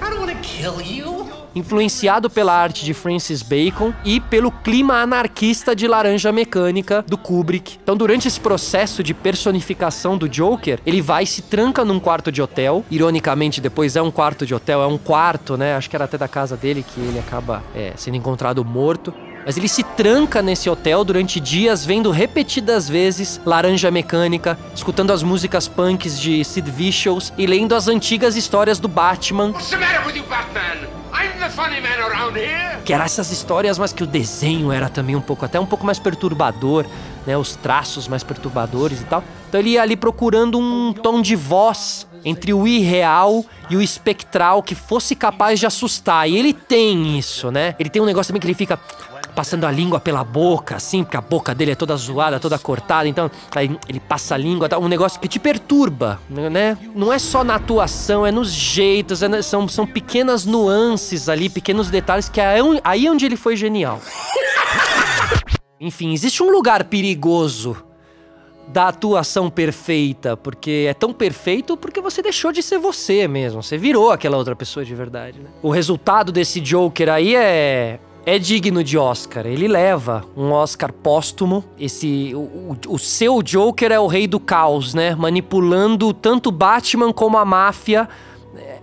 I 0.00 0.10
don't 0.10 0.36
kill 0.40 0.80
you 0.80 1.45
influenciado 1.56 2.28
pela 2.28 2.52
arte 2.52 2.84
de 2.84 2.92
Francis 2.92 3.42
Bacon 3.42 3.92
e 4.04 4.20
pelo 4.20 4.52
clima 4.52 5.00
anarquista 5.00 5.74
de 5.74 5.88
Laranja 5.88 6.30
Mecânica 6.30 7.04
do 7.08 7.16
Kubrick. 7.16 7.78
Então, 7.82 7.96
durante 7.96 8.28
esse 8.28 8.38
processo 8.38 9.02
de 9.02 9.14
personificação 9.14 10.18
do 10.18 10.28
Joker, 10.28 10.78
ele 10.86 11.00
vai 11.00 11.24
se 11.24 11.42
tranca 11.42 11.84
num 11.84 11.98
quarto 11.98 12.30
de 12.30 12.42
hotel. 12.42 12.84
Ironicamente, 12.90 13.60
depois 13.60 13.96
é 13.96 14.02
um 14.02 14.10
quarto 14.10 14.44
de 14.44 14.54
hotel, 14.54 14.82
é 14.82 14.86
um 14.86 14.98
quarto, 14.98 15.56
né? 15.56 15.74
Acho 15.74 15.88
que 15.88 15.96
era 15.96 16.04
até 16.04 16.18
da 16.18 16.28
casa 16.28 16.56
dele 16.56 16.84
que 16.86 17.00
ele 17.00 17.18
acaba 17.18 17.62
é, 17.74 17.92
sendo 17.96 18.16
encontrado 18.16 18.64
morto. 18.64 19.12
Mas 19.46 19.56
ele 19.56 19.68
se 19.68 19.84
tranca 19.84 20.42
nesse 20.42 20.68
hotel 20.68 21.04
durante 21.04 21.38
dias, 21.38 21.86
vendo 21.86 22.10
repetidas 22.10 22.88
vezes 22.88 23.40
Laranja 23.46 23.92
Mecânica, 23.92 24.58
escutando 24.74 25.12
as 25.12 25.22
músicas 25.22 25.68
punks 25.68 26.20
de 26.20 26.44
Sid 26.44 26.68
Vicious 26.68 27.32
e 27.38 27.46
lendo 27.46 27.72
as 27.76 27.86
antigas 27.86 28.34
histórias 28.34 28.80
do 28.80 28.88
Batman. 28.88 29.50
What's 29.50 29.70
the 29.70 29.76
matter 29.76 30.04
with 30.04 30.16
you, 30.16 30.24
Batman? 30.24 31.05
Que 32.84 32.92
eram 32.92 33.04
essas 33.04 33.30
histórias, 33.30 33.78
mas 33.78 33.92
que 33.92 34.02
o 34.02 34.06
desenho 34.06 34.70
era 34.70 34.88
também 34.88 35.16
um 35.16 35.20
pouco, 35.20 35.44
até 35.44 35.58
um 35.58 35.66
pouco 35.66 35.84
mais 35.84 35.98
perturbador. 35.98 36.86
né, 37.26 37.36
os 37.36 37.56
traços 37.56 38.06
mais 38.06 38.22
perturbadores 38.22 39.00
e 39.00 39.04
tal. 39.04 39.24
Então 39.48 39.58
ele 39.58 39.70
ia 39.70 39.82
ali 39.82 39.96
procurando 39.96 40.58
um 40.60 40.92
tom 40.92 41.20
de 41.20 41.34
voz 41.34 42.06
entre 42.24 42.52
o 42.52 42.66
irreal 42.68 43.44
e 43.68 43.76
o 43.76 43.82
espectral 43.82 44.62
que 44.62 44.74
fosse 44.74 45.16
capaz 45.16 45.58
de 45.58 45.66
assustar. 45.66 46.28
E 46.28 46.36
ele 46.36 46.52
tem 46.52 47.18
isso, 47.18 47.50
né? 47.50 47.74
Ele 47.78 47.88
tem 47.90 48.00
um 48.00 48.04
negócio 48.04 48.30
também 48.30 48.40
que 48.40 48.46
ele 48.46 48.54
fica 48.54 48.78
passando 49.36 49.66
a 49.66 49.70
língua 49.70 50.00
pela 50.00 50.24
boca, 50.24 50.76
assim, 50.76 51.04
porque 51.04 51.16
a 51.16 51.20
boca 51.20 51.54
dele 51.54 51.72
é 51.72 51.74
toda 51.74 51.94
zoada, 51.94 52.40
toda 52.40 52.58
cortada, 52.58 53.06
então 53.06 53.30
aí 53.54 53.78
ele 53.86 54.00
passa 54.00 54.34
a 54.34 54.38
língua, 54.38 54.66
tá, 54.66 54.78
um 54.78 54.88
negócio 54.88 55.20
que 55.20 55.28
te 55.28 55.38
perturba, 55.38 56.18
né? 56.30 56.78
Não 56.94 57.12
é 57.12 57.18
só 57.18 57.44
na 57.44 57.56
atuação, 57.56 58.26
é 58.26 58.32
nos 58.32 58.50
jeitos, 58.50 59.22
é, 59.22 59.42
são, 59.42 59.68
são 59.68 59.86
pequenas 59.86 60.46
nuances 60.46 61.28
ali, 61.28 61.50
pequenos 61.50 61.90
detalhes 61.90 62.30
que 62.30 62.40
é 62.40 62.56
aí 62.82 63.10
onde 63.10 63.26
ele 63.26 63.36
foi 63.36 63.56
genial. 63.56 64.00
Enfim, 65.78 66.14
existe 66.14 66.42
um 66.42 66.50
lugar 66.50 66.84
perigoso 66.84 67.76
da 68.68 68.88
atuação 68.88 69.50
perfeita, 69.50 70.34
porque 70.34 70.86
é 70.88 70.94
tão 70.94 71.12
perfeito 71.12 71.76
porque 71.76 72.00
você 72.00 72.22
deixou 72.22 72.50
de 72.52 72.62
ser 72.62 72.78
você 72.78 73.28
mesmo, 73.28 73.62
você 73.62 73.76
virou 73.76 74.10
aquela 74.10 74.38
outra 74.38 74.56
pessoa 74.56 74.84
de 74.84 74.94
verdade, 74.94 75.38
né? 75.40 75.50
O 75.62 75.70
resultado 75.70 76.32
desse 76.32 76.58
Joker 76.58 77.10
aí 77.10 77.36
é 77.36 78.00
é 78.26 78.40
digno 78.40 78.82
de 78.82 78.98
Oscar. 78.98 79.46
Ele 79.46 79.68
leva 79.68 80.24
um 80.36 80.50
Oscar 80.50 80.92
póstumo. 80.92 81.64
Esse 81.78 82.32
o, 82.34 82.76
o, 82.88 82.98
seu 82.98 83.40
Joker 83.40 83.92
é 83.92 84.00
o 84.00 84.08
rei 84.08 84.26
do 84.26 84.40
caos, 84.40 84.92
né? 84.92 85.14
Manipulando 85.14 86.12
tanto 86.12 86.50
Batman 86.50 87.12
como 87.12 87.38
a 87.38 87.44
máfia 87.44 88.08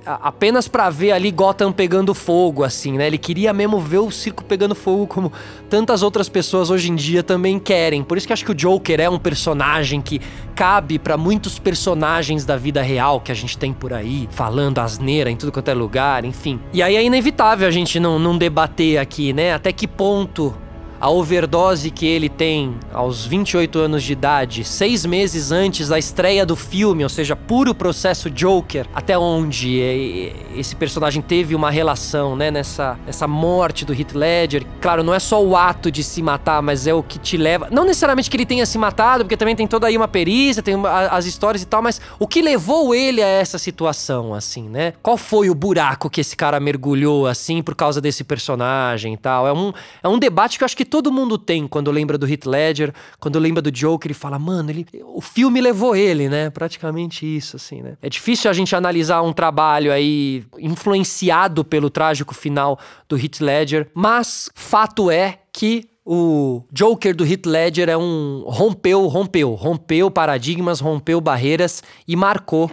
apenas 0.06 0.68
para 0.68 0.90
ver 0.90 1.12
ali 1.12 1.32
Gotham 1.32 1.72
pegando 1.72 2.14
fogo, 2.14 2.64
assim, 2.64 2.98
né? 2.98 3.08
Ele 3.08 3.18
queria 3.18 3.54
mesmo 3.54 3.80
ver 3.80 4.00
o 4.00 4.12
circo 4.12 4.44
pegando 4.44 4.76
fogo 4.76 5.08
como 5.08 5.32
tantas 5.70 6.04
outras 6.04 6.28
pessoas 6.30 6.70
hoje 6.70 6.92
em 6.92 6.96
dia 6.96 7.24
também 7.24 7.60
querem. 7.60 8.04
Por 8.04 8.18
isso 8.18 8.28
que 8.28 8.34
acho 8.34 8.46
que 8.46 8.52
o 8.52 8.56
Joker 8.56 9.00
é 9.00 9.10
um 9.10 9.20
personagem 9.20 10.02
que 10.02 10.22
cabe 10.56 11.00
para 11.00 11.18
muitos 11.18 11.58
personagens 11.58 12.46
da 12.46 12.56
vida 12.58 12.82
real 12.82 13.20
que 13.20 13.32
a 13.32 13.36
gente 13.36 13.58
tem 13.58 13.74
por 13.74 13.94
aí, 13.94 14.28
falando 14.32 14.80
asneira 14.80 15.30
em 15.32 15.36
tudo 15.36 15.52
quanto 15.52 15.70
é 15.70 15.74
lugar, 15.74 16.26
enfim. 16.26 16.60
E 16.72 16.82
aí 16.82 16.96
é 16.96 17.04
inevitável 17.04 17.68
a 17.68 17.72
gente 17.72 18.00
não, 18.00 18.20
não 18.20 18.38
debater 18.38 18.98
aqui, 18.98 19.34
né? 19.34 19.54
Até 19.54 19.72
que 19.72 19.88
ponto 19.88 20.54
a 21.04 21.10
overdose 21.10 21.92
que 21.92 22.06
ele 22.06 22.30
tem 22.30 22.78
aos 22.94 23.26
28 23.26 23.78
anos 23.78 24.04
de 24.04 24.14
idade, 24.14 24.64
seis 24.64 25.06
meses 25.06 25.52
antes 25.52 25.90
da 25.90 26.00
estreia 26.00 26.46
do 26.46 26.56
filme, 26.56 27.04
ou 27.04 27.10
seja, 27.10 27.36
puro 27.36 27.76
processo 27.76 28.30
Joker, 28.30 28.88
até 28.96 29.18
onde 29.18 30.32
esse 30.56 30.78
personagem 30.78 31.22
teve 31.22 31.56
uma 31.56 31.70
relação, 31.70 32.38
né, 32.38 32.50
nessa, 32.50 32.98
nessa 33.06 33.28
morte 33.28 33.84
do 33.84 33.94
Heath 33.94 34.14
Ledger. 34.14 34.66
Claro, 34.80 35.04
não 35.04 35.14
é 35.14 35.20
só 35.20 35.44
o 35.44 35.58
ato 35.58 35.92
de 35.92 36.02
se 36.02 36.22
matar, 36.22 36.62
mas 36.62 36.88
é 36.88 36.94
o 36.94 37.04
que 37.04 37.20
te 37.20 37.36
leva. 37.36 37.68
Não 37.70 37.84
necessariamente 37.84 38.30
que 38.30 38.38
ele 38.38 38.46
tenha 38.46 38.66
se 38.66 38.78
matado, 38.78 39.26
porque 39.26 39.36
também 39.36 39.58
tem 39.58 39.68
toda 39.68 39.88
aí 39.88 39.98
uma 39.98 40.08
perícia, 40.08 40.64
tem 40.64 40.76
as 41.12 41.26
histórias 41.26 41.62
e 41.64 41.66
tal, 41.66 41.82
mas 41.82 42.00
o 42.18 42.26
que 42.26 42.42
levou 42.42 42.96
ele 42.96 43.22
a 43.22 43.28
essa 43.28 43.58
situação, 43.58 44.34
assim, 44.34 44.70
né? 44.70 44.94
Qual 45.04 45.18
foi 45.18 45.50
o 45.50 45.54
buraco 45.54 46.10
que 46.10 46.22
esse 46.22 46.38
cara 46.38 46.62
mergulhou, 46.62 47.28
assim, 47.28 47.62
por 47.62 47.76
causa 47.76 48.00
desse 48.00 48.24
personagem 48.24 49.16
e 49.16 49.18
tal? 49.18 49.46
É 49.46 49.52
um, 49.52 49.74
é 50.02 50.08
um 50.08 50.18
debate 50.18 50.58
que 50.58 50.64
eu 50.64 50.66
acho 50.66 50.78
que 50.78 50.93
todo 50.94 51.12
mundo 51.12 51.40
tem 51.40 51.68
quando 51.68 51.90
lembra 51.90 52.20
do 52.20 52.28
Heath 52.28 52.46
Ledger, 52.46 52.94
quando 53.20 53.40
lembra 53.40 53.64
do 53.64 53.72
Joker, 53.72 54.12
ele 54.12 54.14
fala, 54.14 54.38
mano, 54.38 54.70
ele, 54.70 54.86
o 55.04 55.22
filme 55.22 55.60
levou 55.60 55.96
ele, 55.96 56.30
né? 56.30 56.52
Praticamente 56.52 57.26
isso, 57.26 57.56
assim, 57.56 57.82
né? 57.82 57.98
É 58.00 58.08
difícil 58.08 58.48
a 58.48 58.54
gente 58.54 58.76
analisar 58.76 59.24
um 59.24 59.34
trabalho 59.34 59.92
aí 59.92 60.44
influenciado 60.60 61.66
pelo 61.66 61.90
trágico 61.90 62.36
final 62.36 62.78
do 63.10 63.18
Heath 63.18 63.42
Ledger, 63.42 63.90
mas 63.96 64.52
fato 64.54 65.10
é 65.10 65.40
que 65.52 65.90
o 66.06 66.62
Joker 66.72 67.16
do 67.16 67.26
Heath 67.26 67.48
Ledger 67.48 67.90
é 67.90 67.98
um 67.98 68.44
rompeu, 68.46 69.08
rompeu, 69.08 69.56
rompeu 69.56 70.12
paradigmas, 70.12 70.80
rompeu 70.80 71.20
barreiras 71.20 71.82
e 72.08 72.16
marcou 72.16 72.70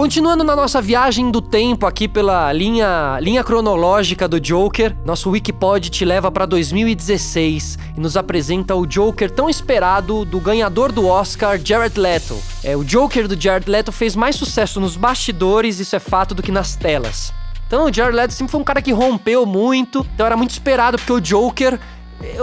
Continuando 0.00 0.42
na 0.42 0.56
nossa 0.56 0.80
viagem 0.80 1.30
do 1.30 1.42
tempo 1.42 1.84
aqui 1.84 2.08
pela 2.08 2.50
linha, 2.54 3.18
linha 3.20 3.44
cronológica 3.44 4.26
do 4.26 4.40
Joker, 4.40 4.96
nosso 5.04 5.28
Wikipod 5.28 5.90
te 5.90 6.06
leva 6.06 6.32
para 6.32 6.46
2016 6.46 7.78
e 7.98 8.00
nos 8.00 8.16
apresenta 8.16 8.74
o 8.74 8.86
Joker 8.86 9.30
tão 9.30 9.50
esperado 9.50 10.24
do 10.24 10.40
ganhador 10.40 10.90
do 10.90 11.06
Oscar, 11.06 11.60
Jared 11.62 12.00
Leto. 12.00 12.34
É, 12.64 12.74
o 12.74 12.82
Joker 12.82 13.28
do 13.28 13.38
Jared 13.38 13.70
Leto 13.70 13.92
fez 13.92 14.16
mais 14.16 14.36
sucesso 14.36 14.80
nos 14.80 14.96
bastidores, 14.96 15.78
isso 15.78 15.94
é 15.94 15.98
fato, 15.98 16.34
do 16.34 16.42
que 16.42 16.50
nas 16.50 16.74
telas. 16.74 17.30
Então 17.66 17.84
o 17.84 17.92
Jared 17.92 18.16
Leto 18.16 18.32
sempre 18.32 18.52
foi 18.52 18.60
um 18.62 18.64
cara 18.64 18.80
que 18.80 18.92
rompeu 18.92 19.44
muito, 19.44 20.06
então 20.14 20.24
era 20.24 20.34
muito 20.34 20.52
esperado 20.52 20.96
porque 20.96 21.12
o 21.12 21.20
Joker 21.20 21.78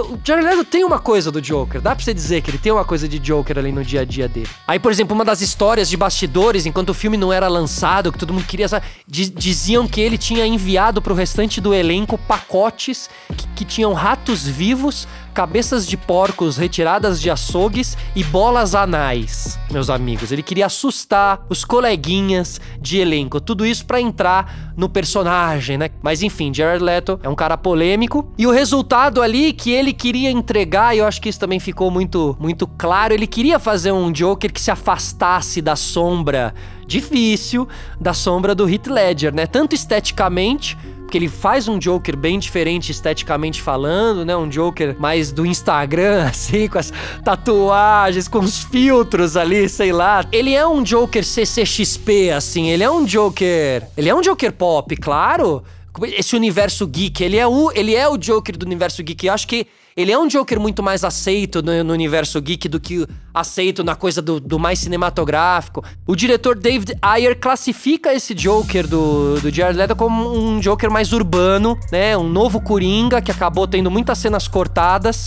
o 0.09 0.19
Jared 0.23 0.45
Leto 0.45 0.65
tem 0.65 0.83
uma 0.83 0.99
coisa 0.99 1.31
do 1.31 1.39
Joker, 1.39 1.79
dá 1.79 1.95
pra 1.95 2.03
você 2.03 2.13
dizer 2.13 2.41
que 2.41 2.49
ele 2.49 2.57
tem 2.57 2.71
uma 2.71 2.83
coisa 2.83 3.07
de 3.07 3.19
Joker 3.19 3.57
ali 3.57 3.71
no 3.71 3.83
dia 3.83 4.01
a 4.01 4.05
dia 4.05 4.27
dele. 4.27 4.49
Aí, 4.67 4.79
por 4.79 4.91
exemplo, 4.91 5.13
uma 5.13 5.23
das 5.23 5.41
histórias 5.41 5.87
de 5.87 5.95
bastidores, 5.95 6.65
enquanto 6.65 6.89
o 6.89 6.93
filme 6.93 7.15
não 7.15 7.31
era 7.31 7.47
lançado, 7.47 8.11
que 8.11 8.17
todo 8.17 8.33
mundo 8.33 8.45
queria 8.45 8.67
saber, 8.67 8.87
diziam 9.07 9.87
que 9.87 10.01
ele 10.01 10.17
tinha 10.17 10.45
enviado 10.45 11.01
pro 11.01 11.13
restante 11.13 11.61
do 11.61 11.73
elenco 11.73 12.17
pacotes 12.17 13.09
que, 13.35 13.47
que 13.49 13.65
tinham 13.65 13.93
ratos 13.93 14.47
vivos 14.47 15.07
cabeças 15.37 15.85
de 15.85 15.95
porcos 15.95 16.57
retiradas 16.57 17.21
de 17.21 17.29
açougues 17.29 17.95
e 18.15 18.23
bolas 18.23 18.73
anais, 18.73 19.59
meus 19.69 19.87
amigos. 19.87 20.31
Ele 20.31 20.41
queria 20.41 20.65
assustar 20.65 21.45
os 21.47 21.63
coleguinhas 21.63 22.59
de 22.81 22.97
elenco, 22.97 23.39
tudo 23.39 23.63
isso 23.63 23.85
para 23.85 24.01
entrar 24.01 24.73
no 24.75 24.89
personagem, 24.89 25.77
né? 25.77 25.91
Mas 26.01 26.23
enfim, 26.23 26.51
Jared 26.51 26.83
Leto 26.83 27.19
é 27.21 27.29
um 27.29 27.35
cara 27.35 27.55
polêmico 27.55 28.33
e 28.35 28.47
o 28.47 28.51
resultado 28.51 29.21
ali 29.21 29.53
que 29.53 29.69
ele 29.69 29.93
queria 29.93 30.31
entregar, 30.31 30.95
e 30.95 30.99
eu 30.99 31.05
acho 31.05 31.21
que 31.21 31.29
isso 31.29 31.39
também 31.39 31.59
ficou 31.59 31.91
muito 31.91 32.35
muito 32.39 32.65
claro, 32.65 33.13
ele 33.13 33.27
queria 33.27 33.59
fazer 33.59 33.91
um 33.91 34.11
Joker 34.11 34.51
que 34.51 34.59
se 34.59 34.71
afastasse 34.71 35.61
da 35.61 35.75
sombra 35.75 36.51
difícil 36.87 37.67
da 38.01 38.13
sombra 38.13 38.55
do 38.55 38.67
Heath 38.67 38.87
Ledger, 38.87 39.35
né? 39.35 39.45
Tanto 39.45 39.75
esteticamente 39.75 40.75
porque 41.07 41.17
ele 41.17 41.29
faz 41.29 41.69
um 41.69 41.79
Joker 41.79 42.17
bem 42.17 42.37
diferente 42.37 42.91
esteticamente 42.91 43.61
falando, 43.61 44.25
né? 44.25 44.35
Um 44.35 44.49
Joker 44.49 44.93
mais 44.99 45.31
do 45.31 45.45
Instagram, 45.45 46.25
assim, 46.27 46.67
com 46.67 46.77
as 46.77 46.91
tatuagens, 47.23 48.27
com 48.27 48.39
os 48.39 48.63
filtros 48.65 49.37
ali, 49.37 49.69
sei 49.69 49.93
lá. 49.93 50.25
Ele 50.33 50.53
é 50.53 50.67
um 50.67 50.83
Joker 50.83 51.23
CCXP, 51.23 52.31
assim, 52.31 52.69
ele 52.69 52.83
é 52.83 52.91
um 52.91 53.05
Joker. 53.05 53.87
Ele 53.95 54.09
é 54.09 54.13
um 54.13 54.21
Joker 54.21 54.51
pop, 54.51 54.93
claro. 54.97 55.63
Esse 56.05 56.35
universo 56.35 56.85
geek, 56.85 57.23
ele 57.23 57.37
é 57.37 57.47
o, 57.47 57.71
ele 57.73 57.95
é 57.95 58.07
o 58.07 58.17
Joker 58.17 58.57
do 58.57 58.65
universo 58.65 59.03
geek. 59.03 59.27
Eu 59.27 59.33
acho 59.33 59.47
que 59.47 59.67
ele 59.95 60.11
é 60.11 60.17
um 60.17 60.27
Joker 60.27 60.59
muito 60.59 60.83
mais 60.83 61.03
aceito 61.03 61.63
no, 61.63 61.83
no 61.83 61.91
universo 61.91 62.39
geek 62.39 62.69
do 62.69 62.79
que 62.79 63.07
aceito 63.33 63.83
na 63.83 63.95
coisa 63.95 64.21
do, 64.21 64.39
do, 64.39 64.59
mais 64.59 64.77
cinematográfico. 64.77 65.83
O 66.05 66.15
diretor 66.15 66.55
David 66.55 66.95
Ayer 67.01 67.39
classifica 67.39 68.13
esse 68.13 68.35
Joker 68.35 68.87
do, 68.87 69.39
do 69.39 69.51
Jared 69.51 69.75
Leto 69.75 69.95
como 69.95 70.37
um 70.37 70.59
Joker 70.59 70.91
mais 70.91 71.11
urbano, 71.13 71.75
né? 71.91 72.15
Um 72.15 72.29
novo 72.29 72.61
Coringa 72.61 73.21
que 73.21 73.31
acabou 73.31 73.67
tendo 73.67 73.89
muitas 73.89 74.19
cenas 74.19 74.47
cortadas 74.47 75.25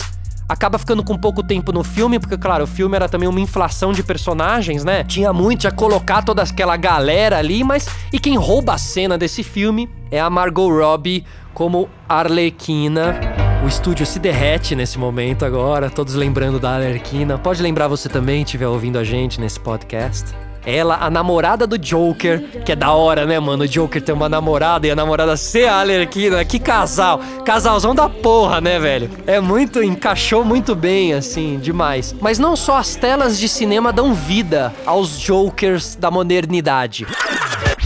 acaba 0.51 0.77
ficando 0.77 1.01
com 1.01 1.17
pouco 1.17 1.41
tempo 1.41 1.71
no 1.71 1.81
filme, 1.81 2.19
porque, 2.19 2.37
claro, 2.37 2.65
o 2.65 2.67
filme 2.67 2.93
era 2.93 3.07
também 3.07 3.29
uma 3.29 3.39
inflação 3.39 3.93
de 3.93 4.03
personagens, 4.03 4.83
né? 4.83 5.01
Tinha 5.05 5.31
muito, 5.31 5.63
ia 5.63 5.71
colocar 5.71 6.21
toda 6.21 6.43
aquela 6.43 6.75
galera 6.75 7.37
ali, 7.37 7.63
mas. 7.63 7.87
E 8.11 8.19
quem 8.19 8.35
rouba 8.35 8.73
a 8.73 8.77
cena 8.77 9.17
desse 9.17 9.43
filme 9.43 9.89
é 10.11 10.19
a 10.19 10.29
Margot 10.29 10.69
Robbie 10.69 11.23
como 11.53 11.87
Arlequina. 12.07 13.17
O 13.63 13.67
estúdio 13.67 14.05
se 14.05 14.19
derrete 14.19 14.75
nesse 14.75 14.99
momento 14.99 15.45
agora, 15.45 15.89
todos 15.89 16.15
lembrando 16.15 16.59
da 16.59 16.75
Alerquina. 16.75 17.37
Pode 17.37 17.61
lembrar 17.61 17.87
você 17.87 18.09
também, 18.09 18.41
estiver 18.41 18.67
ouvindo 18.67 18.99
a 18.99 19.03
gente 19.05 19.39
nesse 19.39 19.59
podcast. 19.59 20.35
Ela, 20.65 20.97
a 21.01 21.09
namorada 21.09 21.65
do 21.65 21.77
Joker, 21.77 22.63
que 22.63 22.71
é 22.71 22.75
da 22.75 22.91
hora, 22.91 23.25
né, 23.25 23.39
mano? 23.39 23.63
O 23.63 23.67
Joker 23.67 24.01
tem 24.01 24.13
uma 24.13 24.29
namorada 24.29 24.85
e 24.85 24.91
a 24.91 24.95
namorada 24.95 25.35
ser 25.35 25.67
a 25.67 25.79
Alerquina. 25.79 26.45
Que 26.45 26.59
casal! 26.59 27.19
Casalzão 27.45 27.95
da 27.95 28.07
porra, 28.07 28.61
né, 28.61 28.79
velho? 28.79 29.09
É 29.25 29.39
muito, 29.39 29.81
encaixou 29.83 30.45
muito 30.45 30.75
bem, 30.75 31.13
assim, 31.13 31.59
demais. 31.59 32.15
Mas 32.21 32.37
não 32.37 32.55
só 32.55 32.77
as 32.77 32.95
telas 32.95 33.39
de 33.39 33.49
cinema 33.49 33.91
dão 33.91 34.13
vida 34.13 34.73
aos 34.85 35.19
Jokers 35.19 35.95
da 35.95 36.11
modernidade. 36.11 37.07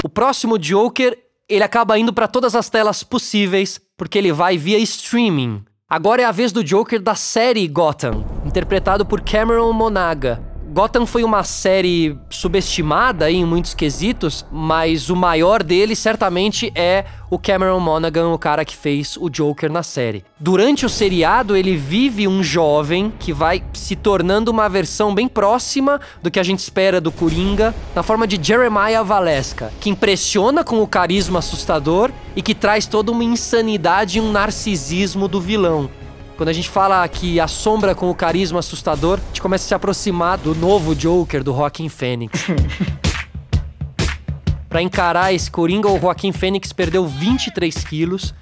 O 0.03 0.09
próximo 0.09 0.59
Joker 0.59 1.17
ele 1.47 1.63
acaba 1.63 1.97
indo 1.97 2.11
para 2.11 2.27
todas 2.27 2.55
as 2.55 2.69
telas 2.69 3.03
possíveis, 3.03 3.79
porque 3.95 4.17
ele 4.17 4.31
vai 4.31 4.57
via 4.57 4.79
streaming. 4.79 5.63
Agora 5.87 6.23
é 6.23 6.25
a 6.25 6.31
vez 6.31 6.51
do 6.51 6.63
Joker 6.63 6.99
da 6.99 7.13
série 7.13 7.67
Gotham, 7.67 8.25
interpretado 8.43 9.05
por 9.05 9.21
Cameron 9.21 9.71
Monaga. 9.71 10.41
Gotham 10.75 11.05
foi 11.05 11.23
uma 11.23 11.41
série 11.41 12.17
subestimada 12.29 13.31
em 13.31 13.45
muitos 13.45 13.73
quesitos, 13.73 14.45
mas 14.51 15.09
o 15.09 15.15
maior 15.15 15.63
dele 15.63 15.95
certamente 15.95 16.69
é 16.75 17.05
o 17.29 17.39
Cameron 17.39 17.79
Monaghan, 17.79 18.27
o 18.33 18.37
cara 18.37 18.65
que 18.65 18.75
fez 18.75 19.15
o 19.15 19.29
Joker 19.29 19.71
na 19.71 19.83
série. 19.83 20.25
Durante 20.37 20.85
o 20.85 20.89
seriado, 20.89 21.55
ele 21.55 21.77
vive 21.77 22.27
um 22.27 22.43
jovem 22.43 23.09
que 23.17 23.31
vai 23.31 23.63
se 23.71 23.95
tornando 23.95 24.51
uma 24.51 24.67
versão 24.67 25.15
bem 25.15 25.29
próxima 25.29 25.97
do 26.21 26.29
que 26.29 26.41
a 26.41 26.43
gente 26.43 26.59
espera 26.59 26.99
do 26.99 27.09
Coringa, 27.09 27.73
na 27.95 28.03
forma 28.03 28.27
de 28.27 28.37
Jeremiah 28.45 29.01
Valesca, 29.01 29.71
que 29.79 29.89
impressiona 29.89 30.61
com 30.61 30.81
o 30.81 30.87
carisma 30.87 31.39
assustador 31.39 32.11
e 32.35 32.41
que 32.41 32.53
traz 32.53 32.85
toda 32.85 33.13
uma 33.13 33.23
insanidade 33.23 34.17
e 34.17 34.21
um 34.21 34.29
narcisismo 34.29 35.29
do 35.29 35.39
vilão. 35.39 35.89
Quando 36.37 36.49
a 36.49 36.53
gente 36.53 36.69
fala 36.69 37.07
que 37.07 37.39
a 37.39 37.47
sombra 37.47 37.95
com 37.95 38.09
o 38.09 38.15
carisma 38.15 38.59
assustador, 38.59 39.19
a 39.23 39.27
gente 39.27 39.41
começa 39.41 39.63
a 39.63 39.67
se 39.69 39.73
aproximar 39.73 40.37
do 40.37 40.53
novo 40.53 40.93
Joker 40.93 41.41
do 41.41 41.53
Joaquin 41.53 41.87
Phoenix. 41.87 42.47
Para 44.67 44.81
encarar 44.81 45.33
esse 45.33 45.49
Coringa, 45.49 45.87
o 45.87 45.97
Joaquim 45.97 46.33
Fênix 46.33 46.73
perdeu 46.73 47.07
23 47.07 47.73
quilos, 47.85 48.33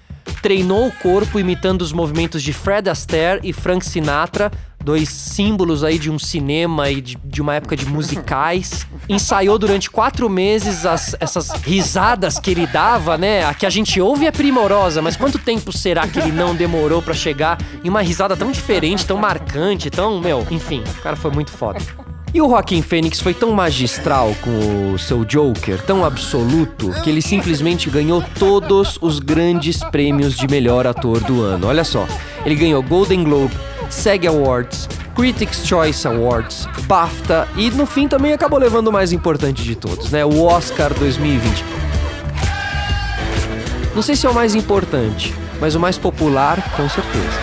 treinou 0.42 0.88
o 0.88 0.92
corpo 0.92 1.40
imitando 1.40 1.84
os 1.84 1.94
movimentos 1.94 2.42
de 2.42 2.52
Fred 2.52 2.90
Astaire 2.90 3.40
e 3.44 3.54
Frank 3.54 3.86
Sinatra, 3.86 4.52
dois 4.84 5.10
símbolos 5.10 5.84
aí 5.84 5.98
de 5.98 6.12
um 6.12 6.20
cinema 6.20 6.90
e 6.92 7.02
de, 7.02 7.18
de 7.24 7.42
uma 7.42 7.56
época 7.56 7.76
de 7.76 7.86
musicais. 7.86 8.86
Ensaiou 9.08 9.58
durante 9.58 9.90
quatro 9.90 10.30
meses 10.30 10.86
as, 10.86 11.16
essas 11.20 11.50
risadas 11.64 12.38
que 12.38 12.52
ele 12.52 12.68
dava, 12.68 13.18
né? 13.18 13.46
A 13.46 13.54
que 13.54 13.66
a 13.66 13.70
gente 13.70 14.00
ouve 14.00 14.26
é 14.26 14.32
primorosa, 14.32 15.02
mas 15.02 15.16
quanto 15.16 15.40
tempo 15.40 15.72
será 15.72 16.08
que 16.08 16.20
ele 16.20 16.32
não 16.32 16.56
demorou 16.56 17.02
para 17.02 17.14
chegar 17.14 17.58
em 17.84 17.90
uma 17.90 18.02
risada 18.02 18.36
tão 18.36 18.52
diferente, 18.52 19.06
tão 19.06 19.18
marcante, 19.18 19.90
tão, 19.90 20.20
meu, 20.20 20.46
enfim, 20.52 20.84
o 20.98 21.02
cara 21.02 21.16
foi 21.16 21.32
muito 21.32 21.52
foda. 21.52 21.80
E 22.34 22.42
o 22.42 22.50
Joaquim 22.50 22.82
Fênix 22.82 23.20
foi 23.22 23.32
tão 23.32 23.52
magistral 23.52 24.36
com 24.42 24.94
o 24.94 24.98
seu 24.98 25.24
Joker, 25.24 25.80
tão 25.84 26.04
absoluto, 26.04 26.92
que 27.04 27.10
ele 27.12 27.22
simplesmente 27.22 27.92
ganhou 27.92 28.24
todos 28.40 28.98
os 29.00 29.20
grandes 29.20 29.84
prêmios 29.92 30.36
de 30.36 30.48
melhor 30.48 30.88
ator 30.88 31.20
do 31.20 31.44
ano. 31.44 31.68
Olha 31.68 31.84
só, 31.84 32.08
ele 32.44 32.56
ganhou 32.56 32.82
Golden 32.82 33.24
Globe, 33.24 33.54
SAG 33.94 34.28
Awards, 34.28 34.90
Critics' 35.16 35.66
Choice 35.66 36.08
Awards, 36.08 36.68
BAFTA 36.88 37.48
e 37.56 37.70
no 37.70 37.86
fim 37.86 38.08
também 38.08 38.34
acabou 38.34 38.60
levando 38.60 38.88
o 38.88 38.92
mais 38.92 39.14
importante 39.14 39.64
de 39.64 39.76
todos, 39.76 40.12
né? 40.12 40.26
O 40.26 40.44
Oscar 40.44 40.94
2020. 40.94 41.64
Não 43.96 44.02
sei 44.02 44.16
se 44.16 44.26
é 44.26 44.30
o 44.30 44.34
mais 44.34 44.56
importante, 44.56 45.34
mas 45.62 45.76
o 45.76 45.80
mais 45.80 45.98
popular, 45.98 46.62
com 46.76 46.90
certeza. 46.90 47.40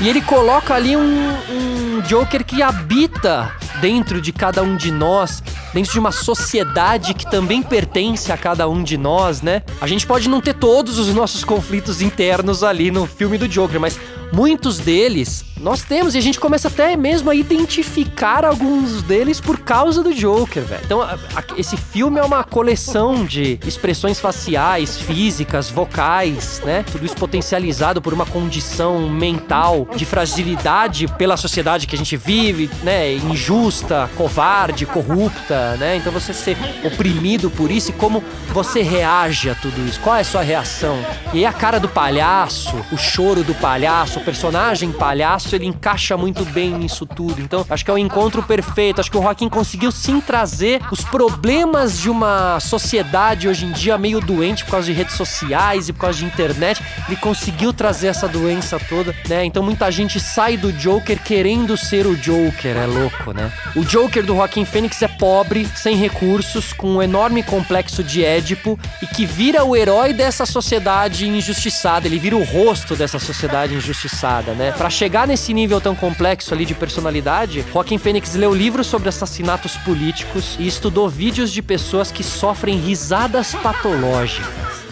E 0.00 0.08
ele 0.08 0.20
coloca 0.20 0.74
ali 0.74 0.96
um, 0.96 1.34
um 1.50 2.00
Joker 2.02 2.44
que 2.44 2.62
habita 2.62 3.50
dentro 3.80 4.20
de 4.20 4.32
cada 4.32 4.62
um 4.62 4.76
de 4.76 4.92
nós, 4.92 5.42
dentro 5.72 5.92
de 5.92 5.98
uma 5.98 6.12
sociedade 6.12 7.14
que 7.14 7.30
também 7.30 7.62
pertence 7.62 8.32
a 8.32 8.36
cada 8.36 8.68
um 8.68 8.82
de 8.82 8.96
nós, 8.96 9.42
né? 9.42 9.62
A 9.80 9.86
gente 9.86 10.06
pode 10.06 10.28
não 10.28 10.40
ter 10.40 10.54
todos 10.54 10.98
os 10.98 11.14
nossos 11.14 11.44
conflitos 11.44 12.00
internos 12.00 12.62
ali 12.62 12.90
no 12.90 13.06
filme 13.06 13.38
do 13.38 13.48
Joker, 13.48 13.80
mas 13.80 13.98
muitos 14.32 14.78
deles 14.78 15.44
nós 15.60 15.82
temos 15.82 16.14
e 16.14 16.18
a 16.18 16.20
gente 16.20 16.38
começa 16.38 16.68
até 16.68 16.96
mesmo 16.96 17.30
a 17.30 17.34
identificar 17.34 18.44
alguns 18.44 19.02
deles 19.02 19.40
por 19.40 19.58
causa 19.58 20.02
do 20.02 20.14
Joker, 20.14 20.62
velho. 20.62 20.82
Então, 20.84 21.02
a, 21.02 21.14
a, 21.14 21.44
esse 21.56 21.76
filme 21.76 22.18
é 22.18 22.22
uma 22.22 22.44
coleção 22.44 23.24
de 23.24 23.58
expressões 23.66 24.20
faciais, 24.20 24.98
físicas, 24.98 25.70
vocais, 25.70 26.60
né? 26.64 26.84
Tudo 26.90 27.04
isso 27.04 27.16
potencializado 27.16 28.00
por 28.00 28.14
uma 28.14 28.26
condição 28.26 29.08
mental 29.08 29.88
de 29.94 30.04
fragilidade 30.04 31.06
pela 31.18 31.36
sociedade 31.36 31.86
que 31.86 31.94
a 31.94 31.98
gente 31.98 32.16
vive, 32.16 32.70
né? 32.82 33.14
Injusta, 33.14 34.08
covarde, 34.16 34.86
corrupta, 34.86 35.76
né? 35.76 35.96
Então 35.96 36.12
você 36.12 36.32
ser 36.32 36.56
oprimido 36.84 37.50
por 37.50 37.70
isso 37.70 37.90
e 37.90 37.94
como 37.94 38.22
você 38.52 38.82
reage 38.82 39.50
a 39.50 39.54
tudo 39.54 39.86
isso. 39.86 40.00
Qual 40.00 40.16
é 40.16 40.20
a 40.20 40.24
sua 40.24 40.42
reação? 40.42 40.98
E 41.32 41.38
aí 41.38 41.46
a 41.46 41.52
cara 41.52 41.78
do 41.78 41.88
palhaço, 41.88 42.76
o 42.92 42.96
choro 42.96 43.42
do 43.42 43.54
palhaço, 43.54 44.18
o 44.18 44.24
personagem 44.24 44.92
palhaço 44.92 45.47
ele 45.54 45.66
encaixa 45.66 46.16
muito 46.16 46.44
bem 46.46 46.70
nisso 46.70 47.06
tudo. 47.06 47.40
Então, 47.40 47.64
acho 47.68 47.84
que 47.84 47.90
é 47.90 47.94
o 47.94 47.98
encontro 47.98 48.42
perfeito. 48.42 49.00
Acho 49.00 49.10
que 49.10 49.16
o 49.16 49.22
Joaquim 49.22 49.48
conseguiu 49.48 49.90
sim 49.90 50.20
trazer 50.20 50.80
os 50.90 51.02
problemas 51.02 51.98
de 51.98 52.10
uma 52.10 52.58
sociedade 52.60 53.48
hoje 53.48 53.66
em 53.66 53.72
dia 53.72 53.98
meio 53.98 54.20
doente 54.20 54.64
por 54.64 54.72
causa 54.72 54.86
de 54.86 54.92
redes 54.92 55.14
sociais 55.14 55.88
e 55.88 55.92
por 55.92 56.00
causa 56.00 56.18
de 56.18 56.24
internet. 56.24 56.82
Ele 57.06 57.16
conseguiu 57.16 57.72
trazer 57.72 58.08
essa 58.08 58.28
doença 58.28 58.78
toda, 58.78 59.14
né? 59.28 59.44
Então 59.44 59.62
muita 59.62 59.90
gente 59.90 60.18
sai 60.18 60.56
do 60.56 60.72
Joker 60.72 61.18
querendo 61.22 61.76
ser 61.76 62.06
o 62.06 62.16
Joker, 62.16 62.76
é 62.76 62.86
louco, 62.86 63.32
né? 63.32 63.52
O 63.74 63.84
Joker 63.84 64.24
do 64.24 64.34
Joaquim 64.34 64.64
Fênix 64.64 65.00
é 65.02 65.08
pobre, 65.08 65.66
sem 65.74 65.96
recursos, 65.96 66.72
com 66.72 66.96
um 66.96 67.02
enorme 67.02 67.42
complexo 67.42 68.02
de 68.02 68.24
Édipo 68.24 68.78
e 69.02 69.06
que 69.06 69.24
vira 69.24 69.64
o 69.64 69.76
herói 69.76 70.12
dessa 70.12 70.44
sociedade 70.44 71.28
injustiçada. 71.28 72.06
Ele 72.06 72.18
vira 72.18 72.36
o 72.36 72.44
rosto 72.44 72.96
dessa 72.96 73.18
sociedade 73.18 73.74
injustiçada, 73.74 74.52
né? 74.52 74.72
Para 74.72 74.90
chegar 74.90 75.26
nesse 75.26 75.37
nesse 75.38 75.54
nível 75.54 75.80
tão 75.80 75.94
complexo 75.94 76.52
ali 76.52 76.66
de 76.66 76.74
personalidade, 76.74 77.64
Joaquim 77.72 77.96
Fênix 77.96 78.34
leu 78.34 78.52
livros 78.52 78.88
sobre 78.88 79.08
assassinatos 79.08 79.76
políticos 79.76 80.56
e 80.58 80.66
estudou 80.66 81.08
vídeos 81.08 81.52
de 81.52 81.62
pessoas 81.62 82.10
que 82.10 82.24
sofrem 82.24 82.76
risadas 82.76 83.54
patológicas 83.54 84.88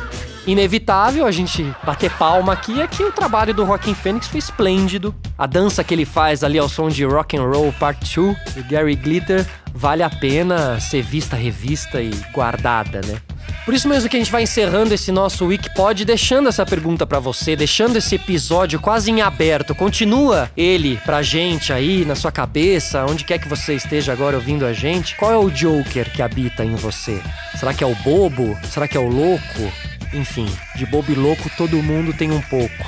inevitável 0.47 1.27
a 1.27 1.33
gente 1.33 1.75
bater 1.83 2.09
palma 2.13 2.53
aqui 2.53 2.81
é 2.81 2.87
que 2.87 3.03
o 3.03 3.11
trabalho 3.11 3.53
do 3.53 3.67
Joaquim 3.67 3.95
Fênix 3.95 4.29
foi 4.29 4.39
esplêndido. 4.39 5.13
A 5.37 5.45
dança 5.45 5.83
que 5.83 5.93
ele 5.93 6.05
faz 6.05 6.45
ali 6.45 6.57
ao 6.57 6.69
som 6.69 6.89
de 6.89 7.05
Rock 7.05 7.37
and 7.37 7.43
Roll 7.43 7.73
Part 7.73 8.15
2 8.15 8.37
do 8.55 8.63
Gary 8.71 8.95
Glitter 8.95 9.45
vale 9.75 10.05
a 10.05 10.09
pena 10.09 10.79
ser 10.79 11.03
vista, 11.03 11.35
revista 11.35 12.01
e 12.01 12.11
guardada, 12.33 13.01
né? 13.05 13.21
Por 13.65 13.75
isso 13.75 13.89
mesmo 13.89 14.09
que 14.09 14.17
a 14.17 14.19
gente 14.21 14.31
vai 14.31 14.45
encerrando 14.45 14.95
esse 14.95 15.11
nosso 15.11 15.47
Wikipod, 15.47 16.05
deixando 16.05 16.49
essa 16.49 16.65
pergunta 16.65 17.05
para 17.05 17.19
você, 17.19 17.57
deixando 17.57 17.97
esse 17.97 18.15
episódio 18.15 18.79
quase 18.79 19.11
em 19.11 19.21
aberto. 19.21 19.75
Continua 19.75 20.51
ele 20.57 21.01
pra 21.05 21.23
gente 21.23 21.73
aí 21.73 22.05
na 22.05 22.15
sua 22.15 22.31
cabeça, 22.31 23.05
onde 23.05 23.25
quer 23.25 23.39
que 23.39 23.49
você 23.49 23.75
esteja 23.75 24.13
agora 24.13 24.37
ouvindo 24.37 24.65
a 24.65 24.73
gente. 24.73 25.17
Qual 25.17 25.33
é 25.33 25.37
o 25.37 25.51
Joker 25.51 26.13
que 26.13 26.23
habita 26.23 26.65
em 26.65 26.77
você? 26.77 27.21
Será 27.59 27.75
que 27.75 27.83
é 27.83 27.87
o 27.87 27.95
bobo? 27.97 28.57
Será 28.71 28.87
que 28.87 28.97
é 28.97 29.01
o 29.01 29.09
louco? 29.09 29.73
Enfim, 30.13 30.49
de 30.77 30.87
bobo 30.87 31.11
e 31.11 31.15
louco 31.15 31.51
todo 31.57 31.83
mundo 31.83 32.13
tem 32.13 32.31
um 32.31 32.41
pouco. 32.43 32.87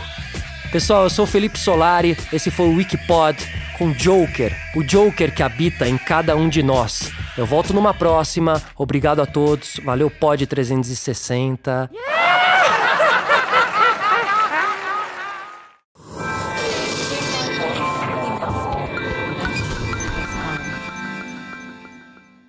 Pessoal, 0.71 1.05
eu 1.05 1.11
sou 1.11 1.25
o 1.25 1.29
Felipe 1.29 1.59
Solari, 1.59 2.17
esse 2.33 2.51
foi 2.51 2.67
o 2.67 2.77
Wikipod 2.77 3.37
com 3.79 3.93
Joker, 3.93 4.55
o 4.77 4.83
Joker 4.83 5.33
que 5.33 5.43
habita 5.43 5.89
em 5.89 5.97
cada 5.97 6.37
um 6.37 6.49
de 6.49 6.63
nós. 6.63 7.11
Eu 7.39 7.47
volto 7.47 7.73
numa 7.73 7.95
próxima. 7.95 8.61
Obrigado 8.77 9.23
a 9.23 9.27
todos. 9.27 9.81
Valeu, 9.85 10.11
Pod 10.11 10.45
360. 10.45 11.89
Yeah! 11.95 12.18